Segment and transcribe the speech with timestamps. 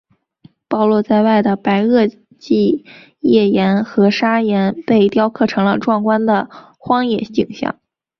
[0.67, 2.83] 暴露在外的白垩纪
[3.19, 7.79] 页岩和砂岩被雕刻成了壮观的荒野景象。